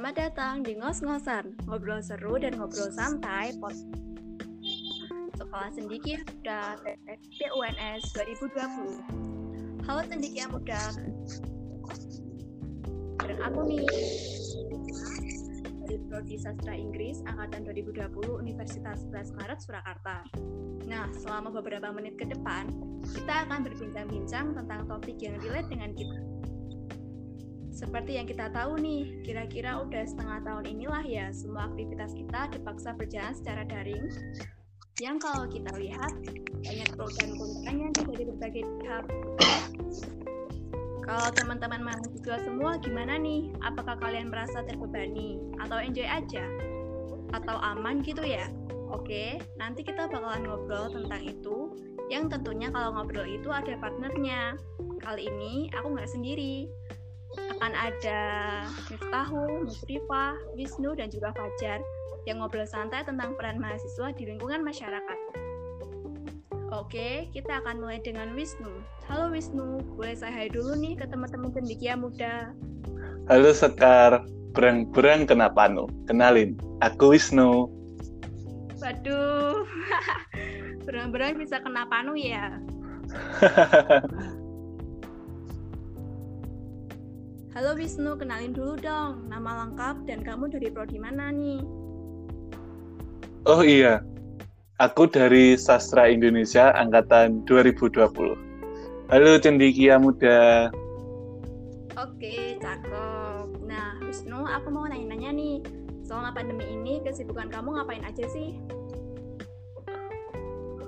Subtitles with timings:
[0.00, 3.76] Selamat datang di Ngos-Ngosan, ngobrol seru dan ngobrol santai pot
[5.36, 6.80] Sekolah Cendikia Muda
[7.20, 9.84] PUNS 2020.
[9.84, 10.80] Halo Cendikia Muda.
[13.20, 13.84] Bareng aku nih
[15.84, 20.24] dari Prodi Sastra Inggris angkatan 2020 Universitas 11 Maret Surakarta.
[20.88, 22.72] Nah, selama beberapa menit ke depan,
[23.04, 26.29] kita akan berbincang-bincang tentang topik yang relate dengan kita.
[27.70, 32.94] Seperti yang kita tahu nih, kira-kira udah setengah tahun inilah ya semua aktivitas kita dipaksa
[32.98, 34.10] berjalan secara daring.
[35.00, 36.12] Yang kalau kita lihat,
[36.60, 39.04] banyak pro dan kontranya dari berbagai pihak.
[41.00, 43.50] Kalau teman-teman mahasiswa semua gimana nih?
[43.64, 45.40] Apakah kalian merasa terbebani?
[45.58, 46.44] Atau enjoy aja?
[47.32, 48.46] Atau aman gitu ya?
[48.90, 51.74] Oke, nanti kita bakalan ngobrol tentang itu.
[52.10, 54.58] Yang tentunya kalau ngobrol itu ada partnernya.
[55.00, 56.68] Kali ini aku nggak sendiri.
[57.38, 58.20] Akan ada
[58.90, 61.78] Miftahul, Musrifah, Wisnu, dan juga Fajar
[62.26, 65.18] yang ngobrol santai tentang peran mahasiswa di lingkungan masyarakat.
[66.70, 68.70] Oke, kita akan mulai dengan Wisnu.
[69.10, 72.54] Halo Wisnu, boleh saya hai dulu nih ke teman-teman cendikia muda.
[73.26, 74.22] Halo Sekar,
[74.54, 75.90] berang-berang kenapa nu?
[76.06, 77.66] Kenalin, aku Wisnu.
[78.78, 79.66] Waduh,
[80.86, 82.58] berang-berang bisa kena panu ya.
[87.50, 91.58] Halo Wisnu, kenalin dulu dong nama lengkap dan kamu dari prodi mana nih?
[93.42, 94.06] Oh iya,
[94.78, 98.06] aku dari Sastra Indonesia angkatan 2020.
[99.10, 100.70] Halo cendikia muda.
[101.98, 103.46] Oke, cakep.
[103.66, 105.58] Nah, Wisnu, aku mau nanya-nanya nih.
[106.06, 108.62] Selama pandemi ini, kesibukan kamu ngapain aja sih?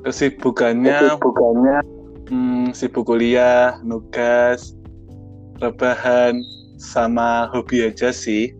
[0.06, 4.78] Kesibukannya, Kesibukannya hmm, sibuk kuliah, nugas,
[5.62, 6.42] rebahan,
[6.82, 8.50] sama hobi aja sih.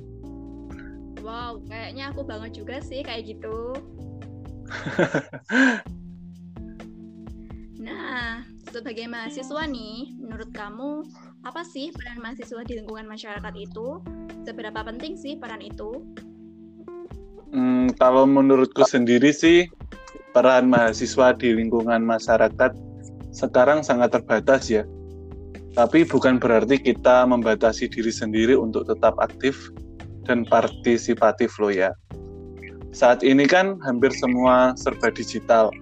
[1.19, 3.75] Wow, kayaknya aku banget juga sih kayak gitu.
[7.83, 11.03] Nah, sebagai mahasiswa nih, menurut kamu
[11.43, 13.99] apa sih peran mahasiswa di lingkungan masyarakat itu?
[14.47, 16.07] Seberapa penting sih peran itu?
[17.51, 19.67] Hmm, kalau menurutku sendiri sih,
[20.31, 22.71] peran mahasiswa di lingkungan masyarakat
[23.35, 24.87] sekarang sangat terbatas ya.
[25.73, 29.73] Tapi bukan berarti kita membatasi diri sendiri untuk tetap aktif
[30.29, 31.97] dan partisipatif loh ya.
[32.93, 35.73] Saat ini kan hampir semua serba digital,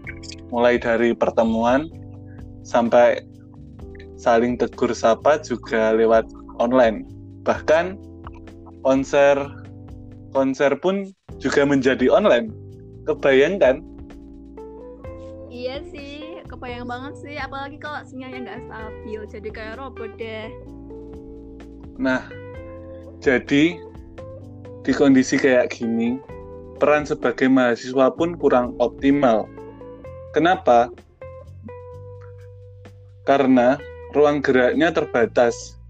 [0.55, 1.91] mulai dari pertemuan
[2.63, 3.27] sampai
[4.15, 6.31] saling tegur sapa juga lewat
[6.63, 7.03] online.
[7.43, 7.99] Bahkan
[8.87, 9.35] konser
[10.31, 11.11] konser pun
[11.43, 12.55] juga menjadi online.
[13.11, 13.83] Kebayangkan?
[15.51, 16.20] Iya sih,
[16.61, 17.41] kebayang banget sih.
[17.41, 20.53] Apalagi kalau sinyalnya nggak stabil, jadi kayak robot deh.
[21.97, 22.29] Nah,
[23.25, 23.81] jadi
[24.85, 26.21] di kondisi kayak gini,
[26.77, 29.49] peran sebagai mahasiswa pun kurang optimal.
[30.37, 30.93] Kenapa?
[33.25, 33.81] Karena
[34.13, 35.81] ruang geraknya terbatas.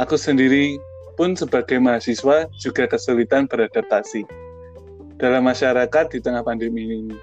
[0.00, 0.80] Aku sendiri
[1.20, 4.24] pun sebagai mahasiswa juga kesulitan beradaptasi
[5.20, 7.16] dalam masyarakat di tengah pandemi ini.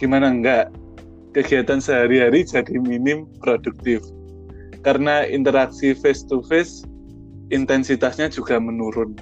[0.00, 0.72] Gimana enggak?
[1.30, 4.02] Kegiatan sehari-hari jadi minim produktif.
[4.82, 6.82] Karena interaksi face to face
[7.54, 9.14] intensitasnya juga menurun.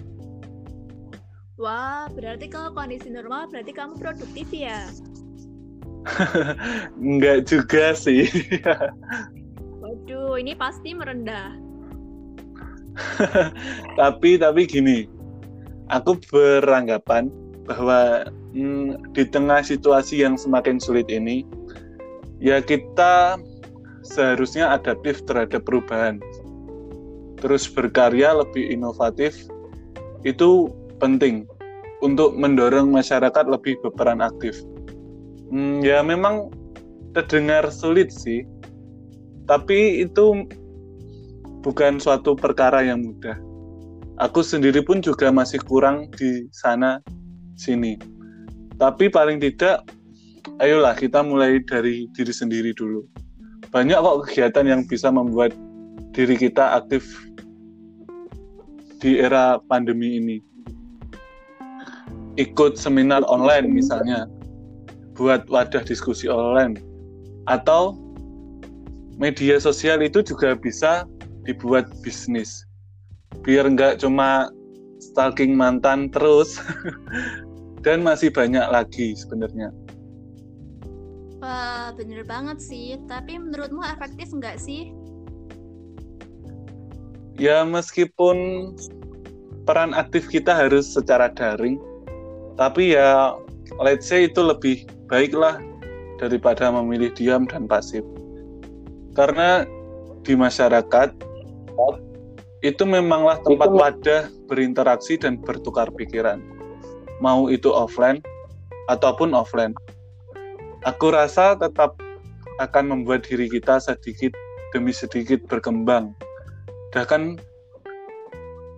[1.59, 4.87] Wah, berarti kalau kondisi normal berarti kamu produktif ya?
[7.03, 8.31] Enggak juga sih.
[9.83, 11.59] Waduh, ini pasti merendah.
[13.99, 15.11] tapi tapi gini,
[15.91, 17.31] aku beranggapan
[17.67, 21.43] bahwa hmm, di tengah situasi yang semakin sulit ini,
[22.39, 23.39] ya kita
[24.07, 26.23] seharusnya adaptif terhadap perubahan.
[27.39, 29.47] Terus berkarya lebih inovatif
[30.27, 31.47] itu penting
[32.03, 34.59] untuk mendorong masyarakat lebih berperan aktif.
[35.51, 36.51] Hmm, ya memang
[37.15, 38.43] terdengar sulit sih,
[39.47, 40.47] tapi itu
[41.63, 43.39] bukan suatu perkara yang mudah.
[44.19, 46.99] Aku sendiri pun juga masih kurang di sana
[47.55, 47.99] sini.
[48.79, 49.87] Tapi paling tidak,
[50.59, 53.07] ayolah kita mulai dari diri sendiri dulu.
[53.71, 55.55] Banyak kok kegiatan yang bisa membuat
[56.17, 57.05] diri kita aktif
[58.99, 60.39] di era pandemi ini.
[62.39, 64.27] Ikut seminar online misalnya,
[65.19, 66.79] buat wadah diskusi online,
[67.51, 67.99] atau
[69.19, 71.03] media sosial itu juga bisa
[71.43, 72.63] dibuat bisnis.
[73.43, 74.51] Biar nggak cuma
[75.03, 76.63] stalking mantan terus,
[77.85, 79.75] dan masih banyak lagi sebenarnya.
[81.49, 83.01] Wah, bener banget sih.
[83.09, 84.93] Tapi menurutmu efektif nggak sih?
[87.41, 88.37] Ya meskipun
[89.65, 91.81] peran aktif kita harus secara daring.
[92.61, 93.33] Tapi ya
[93.81, 95.57] let's say itu lebih baiklah
[96.21, 98.05] daripada memilih diam dan pasif.
[99.17, 99.65] Karena
[100.29, 101.17] di masyarakat
[102.61, 104.23] itu memanglah tempat wadah
[104.53, 106.45] berinteraksi dan bertukar pikiran.
[107.25, 108.21] Mau itu offline
[108.93, 109.73] ataupun offline.
[110.87, 111.99] Aku rasa tetap
[112.63, 114.31] akan membuat diri kita sedikit
[114.71, 116.15] demi sedikit berkembang.
[116.95, 117.43] Bahkan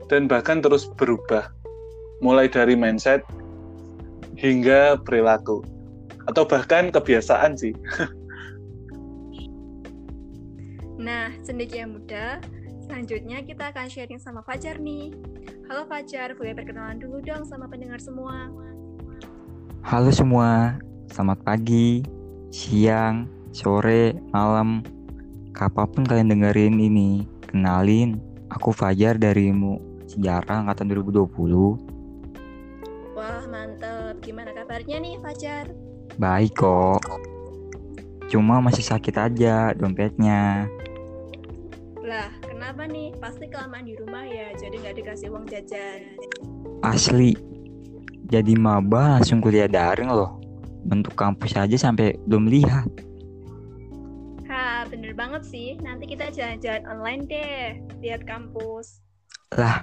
[0.08, 1.52] dan bahkan terus berubah,
[2.25, 3.20] mulai dari mindset
[4.41, 5.61] hingga perilaku,
[6.25, 7.76] atau bahkan kebiasaan sih.
[11.06, 12.41] nah, cendekia muda,
[12.88, 15.12] selanjutnya kita akan sharing sama Fajar nih.
[15.69, 18.49] Halo Fajar, boleh perkenalan dulu dong sama pendengar semua.
[19.87, 20.81] Halo semua,
[21.11, 22.07] selamat pagi,
[22.55, 24.87] siang, sore, malam,
[25.51, 27.27] kapan pun kalian dengerin ini.
[27.51, 28.23] Kenalin,
[28.55, 29.51] aku Fajar dari
[30.07, 33.19] sejarah angkatan 2020.
[33.19, 34.23] Wah, mantep.
[34.23, 35.67] Gimana kabarnya nih, Fajar?
[36.15, 37.03] Baik kok.
[38.31, 40.71] Cuma masih sakit aja dompetnya.
[42.06, 43.19] Lah, kenapa nih?
[43.19, 46.15] Pasti kelamaan di rumah ya, jadi nggak dikasih uang jajan.
[46.87, 47.35] Asli.
[48.31, 50.40] Jadi maba langsung kuliah daring loh.
[50.87, 52.88] Bentuk kampus aja sampai belum lihat.
[54.50, 55.79] Ha, bener banget sih.
[55.79, 57.65] Nanti kita jalan-jalan online deh,
[58.03, 58.99] lihat kampus.
[59.55, 59.82] Lah,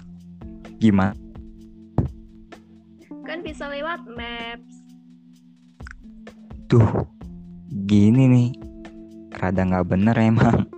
[0.77, 1.17] Gimana?
[3.25, 4.85] Kan bisa lewat Maps.
[6.69, 6.85] Tuh,
[7.89, 8.49] gini nih.
[9.33, 10.69] Rada nggak bener emang.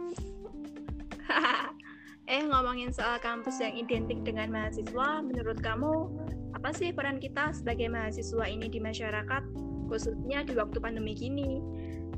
[2.32, 6.10] eh, ngomongin soal kampus yang identik dengan mahasiswa, menurut kamu,
[6.56, 9.44] apa sih peran kita sebagai mahasiswa ini di masyarakat,
[9.90, 11.60] khususnya di waktu pandemi gini?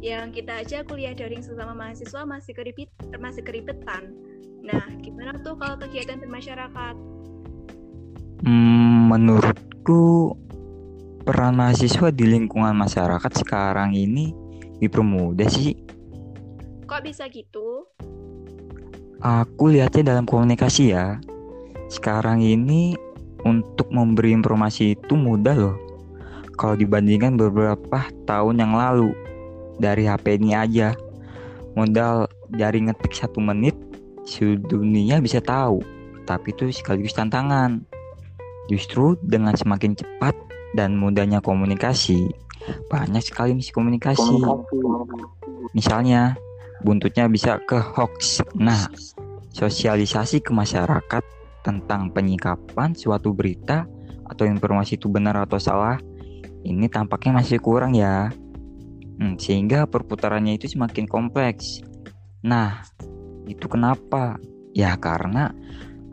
[0.03, 4.11] Yang kita aja kuliah daring sesama mahasiswa masih keribet, masih keribetan.
[4.61, 6.95] Nah, gimana tuh kalau kegiatan bermasyarakat?
[8.45, 10.35] Hmm, menurutku
[11.21, 14.33] peran mahasiswa di lingkungan masyarakat sekarang ini
[14.81, 15.77] dipermudah sih.
[16.89, 17.85] Kok bisa gitu?
[19.21, 21.21] Aku lihatnya dalam komunikasi ya.
[21.93, 22.97] Sekarang ini
[23.45, 25.77] untuk memberi informasi itu mudah loh.
[26.61, 29.09] Kalau dibandingkan beberapa tahun yang lalu
[29.81, 30.93] dari HP ini aja.
[31.73, 33.73] Modal dari ngetik satu menit,
[34.29, 35.81] seluruh dunia bisa tahu.
[36.29, 37.81] Tapi itu sekaligus tantangan.
[38.69, 40.37] Justru dengan semakin cepat
[40.77, 42.29] dan mudahnya komunikasi,
[42.93, 44.45] banyak sekali misi komunikasi.
[45.73, 46.37] Misalnya,
[46.85, 48.45] buntutnya bisa ke hoax.
[48.53, 48.85] Nah,
[49.49, 51.23] sosialisasi ke masyarakat
[51.65, 53.89] tentang penyikapan suatu berita
[54.29, 55.97] atau informasi itu benar atau salah,
[56.65, 58.29] ini tampaknya masih kurang ya.
[59.21, 61.81] Hmm, sehingga perputarannya itu semakin kompleks.
[62.41, 62.81] Nah,
[63.45, 64.37] itu kenapa?
[64.73, 65.53] Ya karena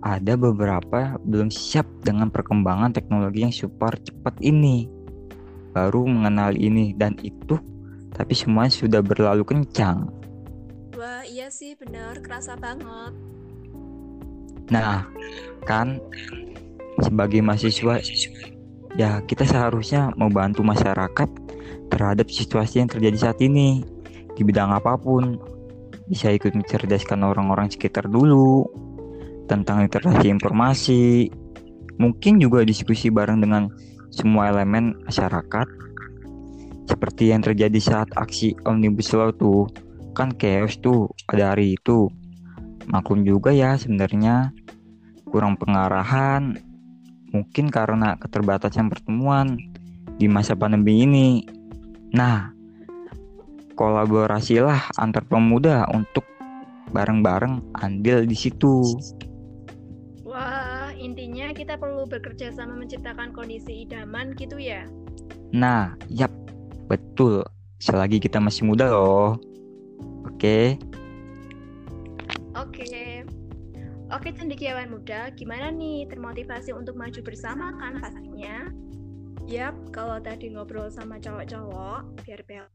[0.04, 4.86] ada beberapa belum siap dengan perkembangan teknologi yang super cepat ini.
[5.72, 7.58] Baru mengenal ini dan itu,
[8.12, 10.10] tapi semuanya sudah berlalu kencang.
[10.98, 13.14] Wah, iya sih benar, kerasa banget.
[14.68, 15.06] Nah,
[15.64, 16.02] kan
[17.00, 18.02] sebagai mahasiswa
[18.98, 21.30] ya kita seharusnya membantu masyarakat
[21.88, 23.86] terhadap situasi yang terjadi saat ini
[24.34, 25.38] di bidang apa pun.
[26.08, 28.64] Bisa ikut mencerdaskan orang-orang sekitar dulu,
[29.48, 31.28] tentang literasi informasi,
[31.96, 33.72] mungkin juga diskusi bareng dengan
[34.12, 35.68] semua elemen masyarakat.
[36.88, 39.68] Seperti yang terjadi saat aksi Omnibus Law tuh,
[40.16, 42.08] kan chaos tuh pada hari itu.
[42.88, 44.48] Maklum juga ya sebenarnya
[45.28, 46.56] kurang pengarahan,
[47.32, 49.58] mungkin karena keterbatasan pertemuan
[50.18, 51.28] di masa pandemi ini.
[52.12, 52.50] Nah,
[53.78, 56.26] kolaborasilah antar pemuda untuk
[56.90, 58.82] bareng-bareng andil di situ.
[60.26, 64.84] Wah, intinya kita perlu bekerja sama menciptakan kondisi idaman gitu ya?
[65.54, 66.32] Nah, yap,
[66.90, 67.44] betul.
[67.78, 69.38] Selagi kita masih muda loh.
[70.26, 70.76] Oke.
[72.58, 73.07] Oke.
[74.08, 78.72] Oke, cendekiawan muda, gimana nih termotivasi untuk maju bersama kan pastinya?
[79.44, 82.72] Yap, kalau tadi ngobrol sama cowok-cowok, biar pelan.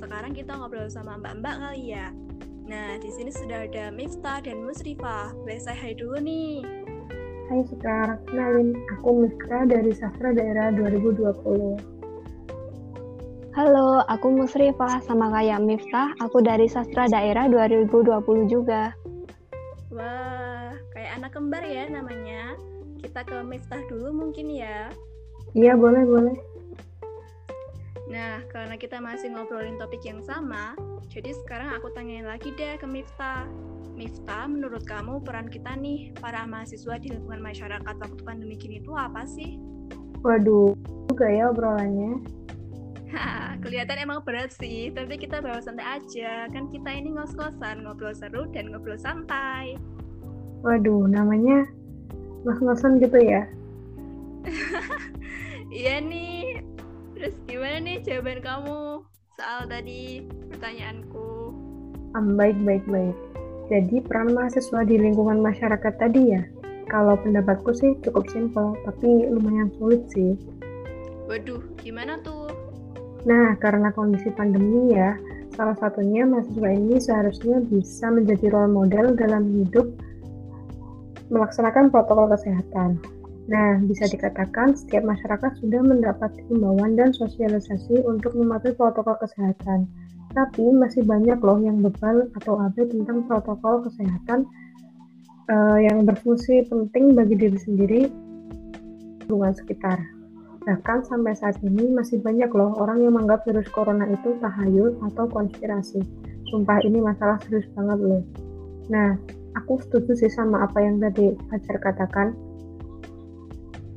[0.00, 2.08] Sekarang kita ngobrol sama mbak-mbak kali ya.
[2.64, 5.36] Nah, di sini sudah ada Miftah dan Musrifah.
[5.36, 6.64] Boleh saya hai dulu nih.
[7.52, 11.76] Hai Sekar, kenalin aku Miftah dari Sastra Daerah 2020.
[13.52, 18.96] Halo, aku Musrifah sama kayak Miftah, aku dari Sastra Daerah 2020 juga.
[19.96, 20.35] Wah,
[20.94, 22.56] kayak anak kembar ya namanya.
[23.00, 24.88] Kita ke Miftah dulu mungkin ya.
[25.52, 26.36] Iya, boleh, boleh.
[28.06, 30.78] Nah, karena kita masih ngobrolin topik yang sama,
[31.10, 33.44] jadi sekarang aku tanyain lagi deh ke Miftah.
[33.96, 38.92] Miftah, menurut kamu peran kita nih, para mahasiswa di lingkungan masyarakat waktu pandemi gini itu
[38.92, 39.56] apa sih?
[40.20, 40.76] Waduh,
[41.08, 42.20] juga ya obrolannya.
[43.64, 46.50] kelihatan emang berat sih, tapi kita bawa santai aja.
[46.50, 49.80] Kan kita ini ngos-ngosan, ngobrol seru dan ngobrol santai.
[50.64, 51.68] Waduh, namanya
[52.46, 53.44] ngos-ngosan gitu ya?
[55.74, 56.62] iya nih.
[57.16, 58.78] Terus gimana nih jawaban kamu
[59.36, 61.52] soal tadi pertanyaanku?
[62.16, 63.16] Um, baik, baik, baik.
[63.66, 66.42] Jadi peran mahasiswa di lingkungan masyarakat tadi ya,
[66.86, 70.38] kalau pendapatku sih cukup simpel, tapi lumayan sulit sih.
[71.26, 72.46] Waduh, gimana tuh?
[73.26, 75.18] Nah, karena kondisi pandemi ya,
[75.58, 79.90] salah satunya mahasiswa ini seharusnya bisa menjadi role model dalam hidup
[81.30, 83.00] melaksanakan protokol kesehatan.
[83.46, 89.86] Nah, bisa dikatakan setiap masyarakat sudah mendapat himbauan dan sosialisasi untuk mematuhi protokol kesehatan.
[90.34, 94.44] Tapi masih banyak loh yang bebal atau abai tentang protokol kesehatan
[95.46, 98.00] uh, yang berfungsi penting bagi diri sendiri
[99.26, 99.98] lingkungan sekitar.
[100.66, 105.30] Bahkan sampai saat ini masih banyak loh orang yang menganggap virus corona itu tahayul atau
[105.30, 106.02] konspirasi.
[106.50, 108.22] Sumpah ini masalah serius banget loh.
[108.90, 109.14] Nah,
[109.56, 112.36] aku setuju sih sama apa yang tadi Fajar katakan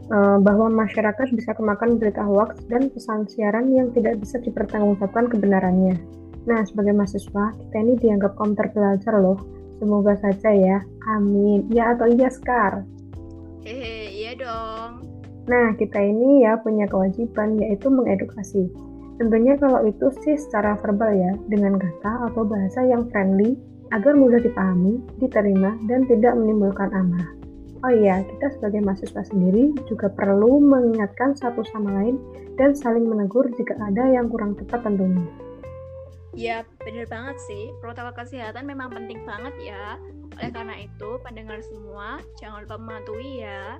[0.09, 5.99] uh, bahwa masyarakat bisa kemakan berita hoax dan pesan siaran yang tidak bisa dipertanggungjawabkan kebenarannya.
[6.47, 9.37] Nah, sebagai mahasiswa, kita ini dianggap kaum terpelajar loh.
[9.77, 10.77] Semoga saja ya.
[11.13, 11.67] Amin.
[11.69, 12.83] Ya atau iya, Skar?
[13.63, 15.05] Hehe, iya dong.
[15.45, 18.65] Nah, kita ini ya punya kewajiban yaitu mengedukasi.
[19.19, 23.59] Tentunya kalau itu sih secara verbal ya, dengan kata atau bahasa yang friendly
[23.91, 27.39] agar mudah dipahami, diterima, dan tidak menimbulkan amarah.
[27.79, 32.19] Oh iya, kita sebagai mahasiswa sendiri juga perlu mengingatkan satu sama lain
[32.59, 35.23] dan saling menegur jika ada yang kurang tepat tentunya.
[36.35, 37.71] Ya, bener banget sih.
[37.79, 39.95] Protokol kesehatan memang penting banget ya.
[40.35, 43.79] Oleh karena itu, pendengar semua, jangan lupa mematuhi ya.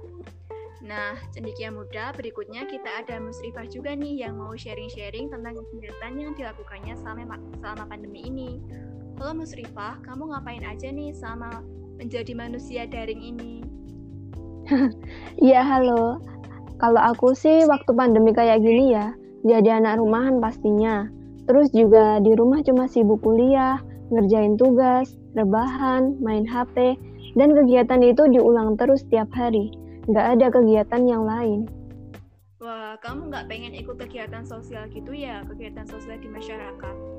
[0.80, 6.32] Nah, cendikia muda, berikutnya kita ada Musrifah juga nih yang mau sharing-sharing tentang kegiatan yang
[6.40, 8.52] dilakukannya selama, selama pandemi ini.
[9.20, 11.60] Halo Musrifah, kamu ngapain aja nih selama
[12.00, 13.60] menjadi manusia daring ini?
[15.44, 16.24] Iya, halo.
[16.80, 19.12] Kalau aku sih waktu pandemi kayak gini ya,
[19.44, 21.12] jadi anak rumahan pastinya.
[21.52, 26.96] Terus juga di rumah cuma sibuk kuliah, ngerjain tugas, rebahan, main HP,
[27.36, 29.76] dan kegiatan itu diulang terus setiap hari.
[30.08, 31.68] Nggak ada kegiatan yang lain.
[32.64, 37.19] Wah, kamu nggak pengen ikut kegiatan sosial gitu ya, kegiatan sosial di masyarakat?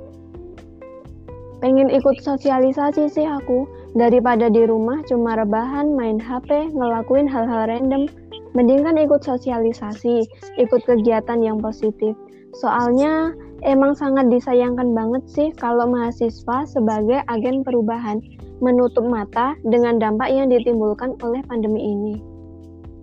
[1.60, 8.08] Pengen ikut sosialisasi sih aku, daripada di rumah cuma rebahan, main HP, ngelakuin hal-hal random.
[8.56, 10.24] Mending kan ikut sosialisasi,
[10.56, 12.16] ikut kegiatan yang positif.
[12.58, 18.18] Soalnya emang sangat disayangkan banget sih kalau mahasiswa sebagai agen perubahan
[18.58, 22.14] menutup mata dengan dampak yang ditimbulkan oleh pandemi ini.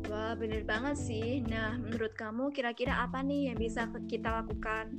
[0.10, 1.46] Wah, bener banget sih.
[1.46, 4.92] Nah, menurut kamu kira-kira apa nih yang bisa kita lakukan?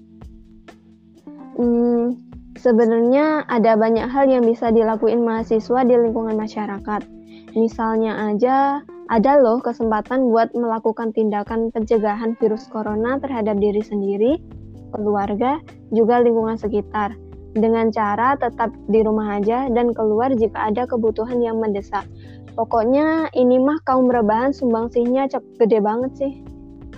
[1.59, 2.28] Hmm,
[2.59, 7.07] sebenarnya ada banyak hal yang bisa dilakuin mahasiswa di lingkungan masyarakat.
[7.55, 14.37] Misalnya aja, ada loh kesempatan buat melakukan tindakan pencegahan virus corona terhadap diri sendiri,
[14.93, 15.63] keluarga,
[15.95, 17.17] juga lingkungan sekitar.
[17.57, 22.05] Dengan cara tetap di rumah aja dan keluar jika ada kebutuhan yang mendesak.
[22.53, 26.33] Pokoknya ini mah kaum rebahan sumbangsihnya gede banget sih.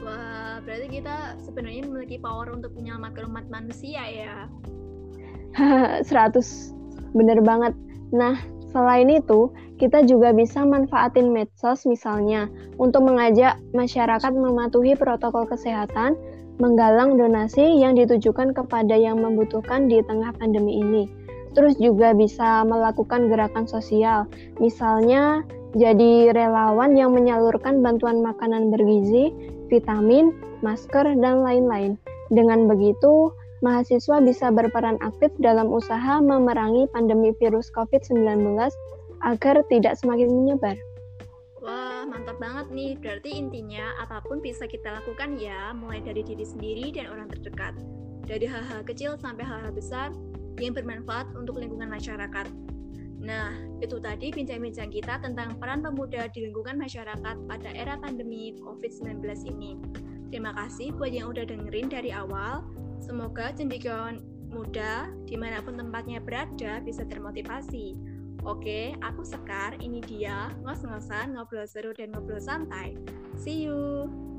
[0.02, 4.50] Wah, berarti kita sebenarnya memiliki power untuk menyelamatkan umat manusia ya.
[6.07, 7.75] 100 bener banget.
[8.11, 8.38] Nah,
[8.71, 9.50] Selain itu,
[9.83, 12.47] kita juga bisa manfaatin medsos misalnya
[12.78, 16.14] untuk mengajak masyarakat mematuhi protokol kesehatan,
[16.62, 21.11] menggalang donasi yang ditujukan kepada yang membutuhkan di tengah pandemi ini.
[21.50, 24.30] Terus juga bisa melakukan gerakan sosial,
[24.62, 25.42] misalnya
[25.75, 29.35] jadi relawan yang menyalurkan bantuan makanan bergizi,
[29.66, 30.30] vitamin,
[30.62, 31.99] masker, dan lain-lain.
[32.30, 38.57] Dengan begitu, mahasiswa bisa berperan aktif dalam usaha memerangi pandemi virus COVID-19
[39.25, 40.76] agar tidak semakin menyebar.
[41.61, 42.93] Wah, mantap banget nih.
[42.97, 47.76] Berarti intinya apa pun bisa kita lakukan ya, mulai dari diri sendiri dan orang terdekat.
[48.25, 50.09] Dari hal-hal kecil sampai hal-hal besar
[50.57, 52.49] yang bermanfaat untuk lingkungan masyarakat.
[53.21, 53.52] Nah,
[53.85, 59.76] itu tadi bincang-bincang kita tentang peran pemuda di lingkungan masyarakat pada era pandemi COVID-19 ini.
[60.33, 62.64] Terima kasih buat yang udah dengerin dari awal.
[63.00, 64.21] Semoga cendekiawan
[64.52, 67.97] muda di mana pun tempatnya berada bisa termotivasi.
[68.45, 72.97] Oke, aku Sekar, ini dia ngos-ngosan, ngobrol seru dan ngobrol santai.
[73.37, 74.29] See you!